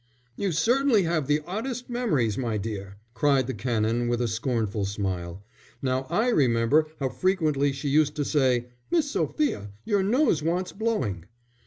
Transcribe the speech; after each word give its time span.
'""You 0.35 0.51
certainly 0.51 1.03
have 1.03 1.27
the 1.27 1.41
oddest 1.45 1.87
memories, 1.87 2.35
my 2.35 2.57
dear," 2.57 2.97
cried 3.13 3.45
the 3.45 3.53
Canon, 3.53 4.07
with 4.07 4.19
a 4.19 4.27
scornful 4.27 4.83
smile. 4.83 5.43
"Now 5.79 6.07
I 6.09 6.29
remember 6.29 6.87
how 6.99 7.09
frequently 7.09 7.71
she 7.71 7.87
used 7.87 8.15
to 8.15 8.25
say: 8.25 8.69
'Miss 8.89 9.11
Sophia, 9.11 9.69
your 9.85 10.01
nose 10.01 10.41
wants 10.41 10.71
blowing. 10.71 11.25